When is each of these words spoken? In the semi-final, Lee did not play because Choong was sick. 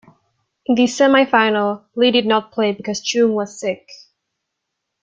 In 0.65 0.73
the 0.73 0.87
semi-final, 0.87 1.85
Lee 1.93 2.09
did 2.09 2.25
not 2.25 2.51
play 2.51 2.71
because 2.71 3.05
Choong 3.07 3.35
was 3.35 3.59
sick. 3.59 3.87